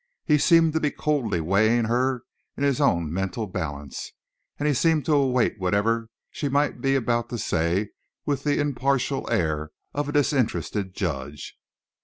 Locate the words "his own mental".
2.63-3.45